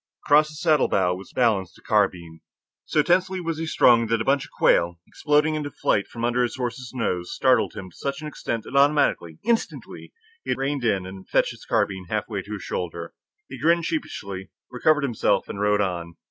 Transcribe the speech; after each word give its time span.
Across 0.25 0.47
his 0.47 0.59
saddle 0.61 0.87
bow 0.87 1.13
was 1.13 1.31
balanced 1.31 1.77
a 1.77 1.81
carbine. 1.83 2.39
So 2.85 3.03
tensely 3.03 3.39
was 3.39 3.59
he 3.59 3.67
strung, 3.67 4.07
that 4.07 4.19
a 4.19 4.23
bunch 4.25 4.45
of 4.45 4.49
quail, 4.51 4.99
exploding 5.05 5.53
into 5.53 5.69
flight 5.69 6.07
from 6.07 6.25
under 6.25 6.41
his 6.41 6.55
horse's 6.55 6.91
nose, 6.91 7.31
startled 7.31 7.75
him 7.75 7.91
to 7.91 7.95
such 7.95 8.19
an 8.19 8.25
extent 8.27 8.63
that 8.63 8.75
automatically, 8.75 9.37
instantly, 9.43 10.11
he 10.43 10.49
had 10.49 10.57
reined 10.57 10.83
in 10.83 11.05
and 11.05 11.29
fetched 11.29 11.51
the 11.51 11.61
carbine 11.69 12.05
halfway 12.09 12.41
to 12.41 12.53
his 12.53 12.63
shoulder. 12.63 13.13
He 13.47 13.59
grinned 13.59 13.85
sheepishly, 13.85 14.49
recovered 14.71 15.03
himself, 15.03 15.47
and 15.47 15.61
rode 15.61 15.81
on. 15.81 16.15